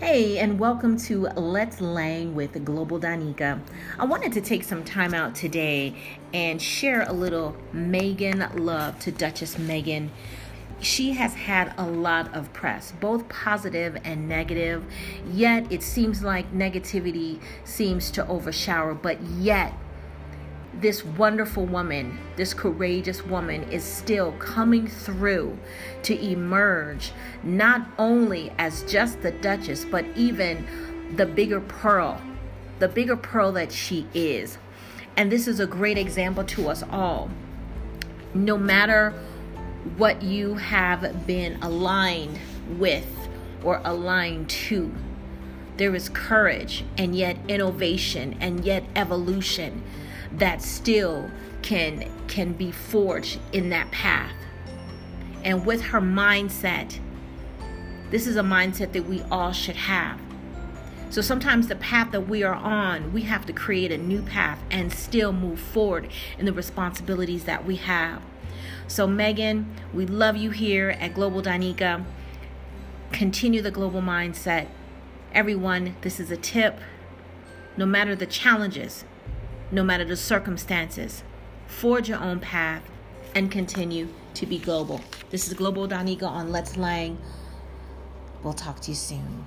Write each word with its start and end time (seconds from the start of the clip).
Hey, 0.00 0.38
and 0.38 0.58
welcome 0.58 0.96
to 1.00 1.28
Let's 1.36 1.78
Lang 1.78 2.34
with 2.34 2.64
Global 2.64 2.98
Danica. 2.98 3.60
I 3.98 4.06
wanted 4.06 4.32
to 4.32 4.40
take 4.40 4.64
some 4.64 4.82
time 4.82 5.12
out 5.12 5.34
today 5.34 5.94
and 6.32 6.60
share 6.60 7.02
a 7.02 7.12
little 7.12 7.54
Meghan 7.74 8.58
love 8.58 8.98
to 9.00 9.12
Duchess 9.12 9.56
Meghan. 9.56 10.08
She 10.80 11.12
has 11.12 11.34
had 11.34 11.74
a 11.76 11.84
lot 11.84 12.34
of 12.34 12.50
press, 12.54 12.94
both 12.98 13.28
positive 13.28 13.98
and 14.02 14.26
negative, 14.26 14.86
yet 15.30 15.70
it 15.70 15.82
seems 15.82 16.22
like 16.22 16.50
negativity 16.50 17.38
seems 17.64 18.10
to 18.12 18.26
overshadow, 18.26 18.94
but 18.94 19.20
yet 19.20 19.74
this 20.80 21.04
wonderful 21.04 21.66
woman, 21.66 22.18
this 22.36 22.54
courageous 22.54 23.24
woman, 23.24 23.62
is 23.70 23.84
still 23.84 24.32
coming 24.32 24.86
through 24.86 25.58
to 26.02 26.18
emerge 26.18 27.12
not 27.42 27.86
only 27.98 28.52
as 28.58 28.82
just 28.84 29.20
the 29.22 29.32
Duchess, 29.32 29.84
but 29.84 30.04
even 30.16 30.66
the 31.16 31.26
bigger 31.26 31.60
pearl, 31.60 32.20
the 32.78 32.88
bigger 32.88 33.16
pearl 33.16 33.52
that 33.52 33.72
she 33.72 34.06
is. 34.14 34.58
And 35.16 35.30
this 35.30 35.46
is 35.46 35.60
a 35.60 35.66
great 35.66 35.98
example 35.98 36.44
to 36.44 36.68
us 36.68 36.82
all. 36.90 37.30
No 38.32 38.56
matter 38.56 39.12
what 39.96 40.22
you 40.22 40.54
have 40.54 41.26
been 41.26 41.60
aligned 41.62 42.38
with 42.78 43.06
or 43.62 43.80
aligned 43.84 44.48
to, 44.48 44.94
there 45.76 45.94
is 45.94 46.08
courage 46.08 46.84
and 46.96 47.14
yet 47.14 47.36
innovation 47.48 48.36
and 48.40 48.64
yet 48.64 48.84
evolution 48.94 49.82
that 50.32 50.62
still 50.62 51.30
can 51.62 52.10
can 52.28 52.52
be 52.52 52.70
forged 52.70 53.38
in 53.52 53.70
that 53.70 53.90
path. 53.90 54.32
And 55.44 55.66
with 55.66 55.82
her 55.82 56.00
mindset, 56.00 56.98
this 58.10 58.26
is 58.26 58.36
a 58.36 58.42
mindset 58.42 58.92
that 58.92 59.06
we 59.06 59.22
all 59.30 59.52
should 59.52 59.76
have. 59.76 60.20
So 61.10 61.20
sometimes 61.20 61.66
the 61.66 61.76
path 61.76 62.12
that 62.12 62.28
we 62.28 62.44
are 62.44 62.54
on, 62.54 63.12
we 63.12 63.22
have 63.22 63.44
to 63.46 63.52
create 63.52 63.90
a 63.90 63.98
new 63.98 64.22
path 64.22 64.60
and 64.70 64.92
still 64.92 65.32
move 65.32 65.58
forward 65.58 66.08
in 66.38 66.46
the 66.46 66.52
responsibilities 66.52 67.44
that 67.44 67.64
we 67.66 67.76
have. 67.76 68.22
So, 68.86 69.08
Meghan, 69.08 69.66
we 69.92 70.06
love 70.06 70.36
you 70.36 70.50
here 70.50 70.90
at 70.90 71.14
Global 71.14 71.42
Danica. 71.42 72.04
Continue 73.12 73.60
the 73.60 73.70
global 73.70 74.02
mindset. 74.02 74.68
Everyone, 75.32 75.96
this 76.02 76.20
is 76.20 76.30
a 76.30 76.36
tip. 76.36 76.78
No 77.76 77.86
matter 77.86 78.14
the 78.14 78.26
challenges, 78.26 79.04
no 79.70 79.82
matter 79.82 80.04
the 80.04 80.16
circumstances. 80.16 81.22
Forge 81.66 82.08
your 82.08 82.20
own 82.20 82.40
path 82.40 82.82
and 83.34 83.50
continue 83.50 84.08
to 84.34 84.46
be 84.46 84.58
global. 84.58 85.00
This 85.30 85.46
is 85.46 85.54
Global 85.54 85.86
Danica 85.86 86.24
on 86.24 86.50
Let's 86.50 86.76
Lang. 86.76 87.18
We'll 88.42 88.52
talk 88.54 88.80
to 88.80 88.90
you 88.90 88.96
soon. 88.96 89.46